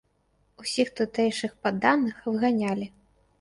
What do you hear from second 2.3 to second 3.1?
выганялі.